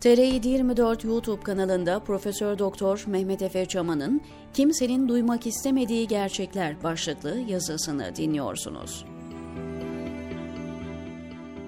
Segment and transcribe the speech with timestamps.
[0.00, 4.20] TR724 YouTube kanalında Profesör Doktor Mehmet Efe Çaman'ın
[4.54, 9.04] Kimsenin Duymak istemediği Gerçekler başlıklı yazısını dinliyorsunuz.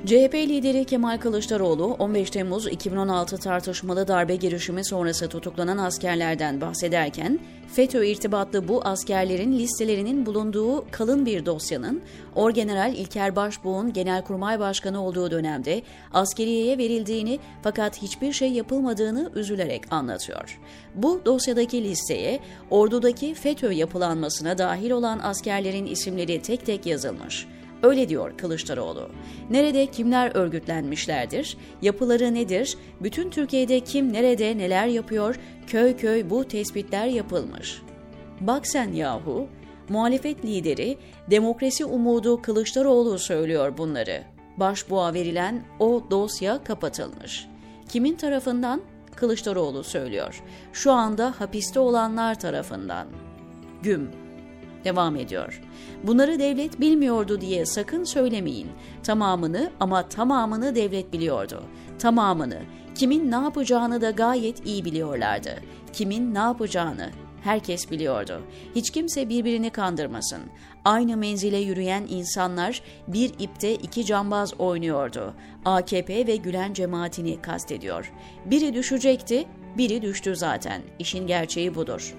[0.07, 7.39] CHP lideri Kemal Kılıçdaroğlu 15 Temmuz 2016 tartışmalı darbe girişimi sonrası tutuklanan askerlerden bahsederken
[7.73, 12.03] FETÖ irtibatlı bu askerlerin listelerinin bulunduğu kalın bir dosyanın
[12.35, 20.61] Orgeneral İlker Başbuğ'un Genelkurmay Başkanı olduğu dönemde askeriyeye verildiğini fakat hiçbir şey yapılmadığını üzülerek anlatıyor.
[20.95, 27.47] Bu dosyadaki listeye ordudaki FETÖ yapılanmasına dahil olan askerlerin isimleri tek tek yazılmış.
[27.83, 29.11] Öyle diyor Kılıçdaroğlu.
[29.51, 31.57] Nerede kimler örgütlenmişlerdir?
[31.83, 32.77] Yapıları nedir?
[33.01, 35.39] Bütün Türkiye'de kim nerede neler yapıyor?
[35.67, 37.83] Köy köy bu tespitler yapılmış.
[38.41, 39.49] Bak sen yahu,
[39.89, 40.99] muhalefet lideri
[41.31, 44.23] demokrasi umudu Kılıçdaroğlu söylüyor bunları.
[44.57, 47.47] Başbuğa verilen o dosya kapatılmış.
[47.89, 48.83] Kimin tarafından?
[49.15, 50.43] Kılıçdaroğlu söylüyor.
[50.73, 53.07] Şu anda hapiste olanlar tarafından.
[53.83, 54.11] Güm
[54.85, 55.61] Devam ediyor.
[56.03, 58.69] Bunları devlet bilmiyordu diye sakın söylemeyin.
[59.03, 61.63] Tamamını ama tamamını devlet biliyordu.
[61.99, 62.59] Tamamını.
[62.95, 65.51] Kimin ne yapacağını da gayet iyi biliyorlardı.
[65.93, 67.11] Kimin ne yapacağını
[67.43, 68.43] herkes biliyordu.
[68.75, 70.41] Hiç kimse birbirini kandırmasın.
[70.85, 75.35] Aynı menzile yürüyen insanlar bir ipte iki cambaz oynuyordu.
[75.65, 78.13] AKP ve Gülen cemaatini kastediyor.
[78.45, 79.47] Biri düşecekti,
[79.79, 80.83] biri düştü zaten.
[80.99, 82.15] İşin gerçeği budur.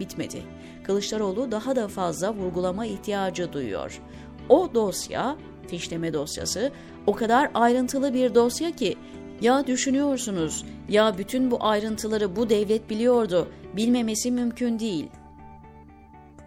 [0.00, 0.42] Bitmedi.
[0.84, 4.00] Kılıçdaroğlu daha da fazla vurgulama ihtiyacı duyuyor.
[4.48, 5.36] O dosya,
[5.68, 6.72] fişleme dosyası,
[7.06, 8.96] o kadar ayrıntılı bir dosya ki
[9.40, 15.06] ya düşünüyorsunuz, ya bütün bu ayrıntıları bu devlet biliyordu, bilmemesi mümkün değil.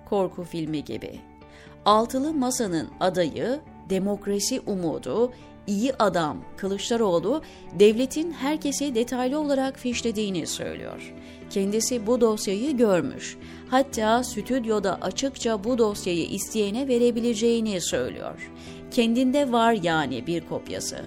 [0.09, 1.19] Korku filmi gibi.
[1.85, 5.31] Altılı Masa'nın adayı, demokrasi umudu,
[5.67, 7.41] iyi adam Kılıçdaroğlu
[7.79, 11.13] devletin herkese detaylı olarak fişlediğini söylüyor.
[11.49, 13.37] Kendisi bu dosyayı görmüş.
[13.69, 18.51] Hatta stüdyoda açıkça bu dosyayı isteyene verebileceğini söylüyor.
[18.91, 20.97] Kendinde var yani bir kopyası.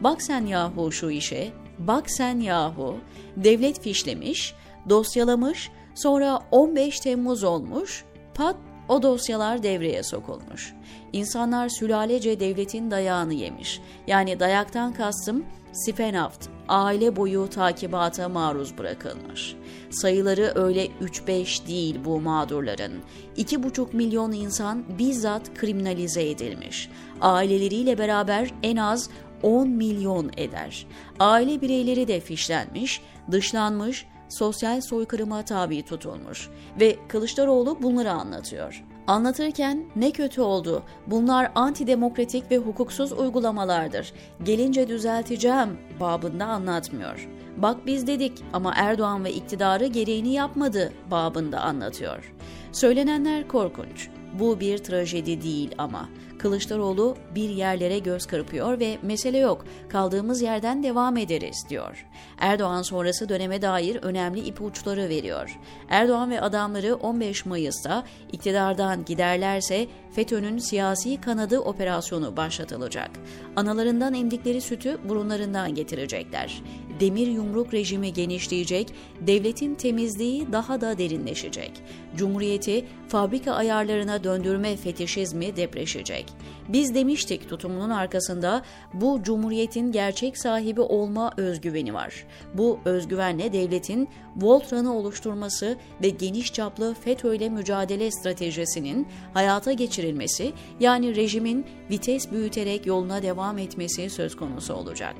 [0.00, 2.96] Bak sen yahu şu işe, bak sen yahu.
[3.36, 4.54] Devlet fişlemiş,
[4.88, 8.56] dosyalamış, sonra 15 Temmuz olmuş, pat
[8.88, 10.74] o dosyalar devreye sokulmuş.
[11.12, 13.80] İnsanlar sülالece devletin dayağını yemiş.
[14.06, 15.44] Yani dayaktan kastım
[15.76, 19.56] Sifenaft, aile boyu takibata maruz bırakılmış.
[19.90, 22.92] Sayıları öyle 3-5 değil bu mağdurların.
[23.36, 26.90] 2,5 milyon insan bizzat kriminalize edilmiş.
[27.20, 29.10] Aileleriyle beraber en az
[29.42, 30.86] 10 milyon eder.
[31.18, 36.48] Aile bireyleri de fişlenmiş, dışlanmış, sosyal soykırıma tabi tutulmuş
[36.80, 38.84] ve Kılıçdaroğlu bunları anlatıyor.
[39.06, 44.12] Anlatırken ne kötü oldu, bunlar antidemokratik ve hukuksuz uygulamalardır,
[44.44, 47.28] gelince düzelteceğim babında anlatmıyor.
[47.56, 52.34] Bak biz dedik ama Erdoğan ve iktidarı gereğini yapmadı babında anlatıyor.
[52.72, 54.08] Söylenenler korkunç.
[54.38, 56.08] Bu bir trajedi değil ama.
[56.46, 62.06] Kılıçdaroğlu bir yerlere göz kırpıyor ve mesele yok, kaldığımız yerden devam ederiz diyor.
[62.38, 65.58] Erdoğan sonrası döneme dair önemli ipuçları veriyor.
[65.88, 73.10] Erdoğan ve adamları 15 Mayıs'ta iktidardan giderlerse FETÖ'nün siyasi kanadı operasyonu başlatılacak.
[73.56, 76.62] Analarından emdikleri sütü burunlarından getirecekler.
[77.00, 81.72] Demir yumruk rejimi genişleyecek, devletin temizliği daha da derinleşecek.
[82.16, 86.35] Cumhuriyeti fabrika ayarlarına döndürme fetişizmi depreşecek.
[86.68, 88.62] Biz demiştik tutumunun arkasında
[88.94, 92.26] bu cumhuriyetin gerçek sahibi olma özgüveni var.
[92.54, 101.16] Bu özgüvenle devletin Voltran'ı oluşturması ve geniş çaplı FETÖ ile mücadele stratejisinin hayata geçirilmesi yani
[101.16, 105.14] rejimin vites büyüterek yoluna devam etmesi söz konusu olacak.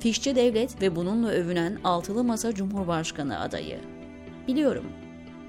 [0.00, 3.78] Fişçi devlet ve bununla övünen altılı masa cumhurbaşkanı adayı.
[4.48, 4.84] Biliyorum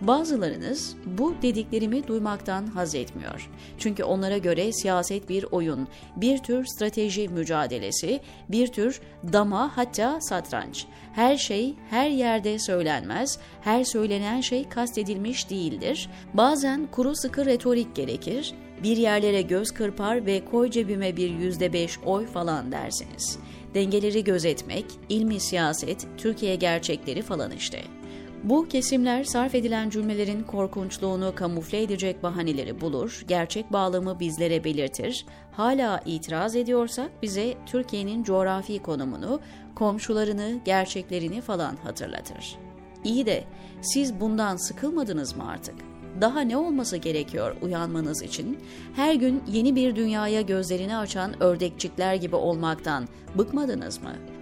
[0.02, 3.50] Bazılarınız bu dediklerimi duymaktan haz etmiyor.
[3.78, 9.02] Çünkü onlara göre siyaset bir oyun, bir tür strateji mücadelesi, bir tür
[9.34, 10.86] dama hatta satranç.
[11.14, 16.10] Her şey her yerde söylenmez, her söylenen şey kastedilmiş değildir.
[16.34, 18.54] Bazen kuru sıkı retorik gerekir,
[18.84, 23.40] bir yerlere göz kırpar ve koy cebime bir yüzde beş oy falan dersiniz.
[23.74, 28.03] Dengeleri gözetmek, ilmi siyaset, Türkiye gerçekleri falan işte.''
[28.44, 36.02] Bu kesimler sarf edilen cümlelerin korkunçluğunu kamufle edecek bahaneleri bulur, gerçek bağlamı bizlere belirtir, hala
[36.06, 39.40] itiraz ediyorsak bize Türkiye'nin coğrafi konumunu,
[39.76, 42.56] komşularını, gerçeklerini falan hatırlatır.
[43.04, 43.44] İyi de
[43.82, 45.76] siz bundan sıkılmadınız mı artık?
[46.22, 48.60] Daha ne olması gerekiyor uyanmanız için?
[48.96, 53.08] Her gün yeni bir dünyaya gözlerini açan ördekçikler gibi olmaktan
[53.38, 54.33] bıkmadınız mı?''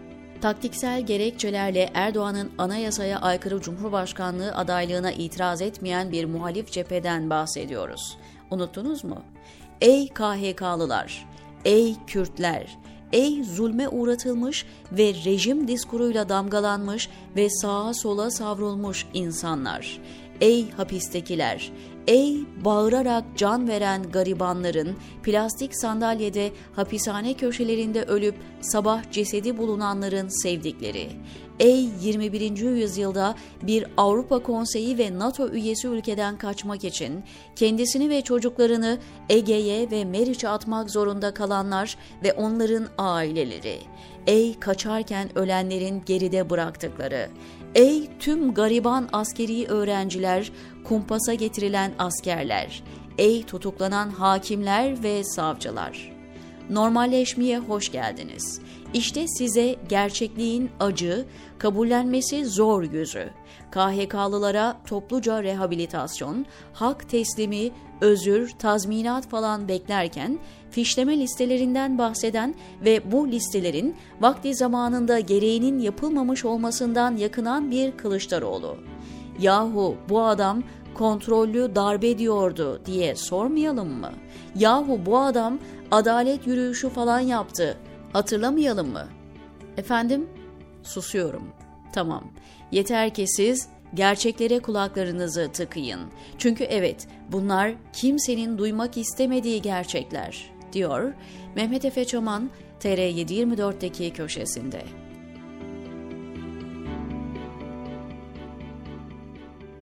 [0.41, 8.17] Taktiksel gerekçelerle Erdoğan'ın anayasaya aykırı Cumhurbaşkanlığı adaylığına itiraz etmeyen bir muhalif cepheden bahsediyoruz.
[8.51, 9.21] Unuttunuz mu?
[9.81, 11.27] Ey KHK'lılar,
[11.65, 12.77] ey Kürtler,
[13.13, 19.99] ey zulme uğratılmış ve rejim diskuruyla damgalanmış ve sağa sola savrulmuş insanlar,
[20.41, 21.71] ey hapistekiler,
[22.07, 31.09] Ey bağırarak can veren garibanların, plastik sandalyede hapishane köşelerinde ölüp sabah cesedi bulunanların sevdikleri.
[31.59, 32.57] Ey 21.
[32.57, 37.23] yüzyılda bir Avrupa Konseyi ve NATO üyesi ülkeden kaçmak için
[37.55, 38.99] kendisini ve çocuklarını
[39.29, 43.79] Ege'ye ve Meriç'e atmak zorunda kalanlar ve onların aileleri.
[44.27, 47.29] Ey kaçarken ölenlerin geride bıraktıkları.
[47.75, 50.51] Ey tüm gariban askeri öğrenciler,
[50.83, 52.83] kumpasa getirilen askerler.
[53.17, 56.11] Ey tutuklanan hakimler ve savcılar.
[56.69, 58.61] Normalleşmeye hoş geldiniz.
[58.93, 61.25] İşte size gerçekliğin acı,
[61.57, 63.29] kabullenmesi zor yüzü.
[63.71, 67.71] KHK'lılara topluca rehabilitasyon, hak teslimi,
[68.01, 70.39] özür, tazminat falan beklerken
[70.71, 72.55] fişleme listelerinden bahseden
[72.85, 78.77] ve bu listelerin vakti zamanında gereğinin yapılmamış olmasından yakınan bir Kılıçdaroğlu.
[79.39, 80.63] Yahu bu adam
[80.93, 84.11] kontrollü darbe diyordu diye sormayalım mı?
[84.55, 85.59] Yahu bu adam
[85.91, 87.77] adalet yürüyüşü falan yaptı.
[88.13, 89.07] Hatırlamayalım mı?
[89.77, 90.29] Efendim?
[90.83, 91.43] Susuyorum.
[91.93, 92.23] Tamam.
[92.71, 95.99] Yeter ki siz gerçeklere kulaklarınızı tıkayın.
[96.37, 101.13] Çünkü evet, bunlar kimsenin duymak istemediği gerçekler, diyor
[101.55, 102.49] Mehmet Efe Çaman
[102.79, 104.81] TR724'deki köşesinde.